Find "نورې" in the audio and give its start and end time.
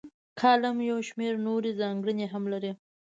1.45-1.71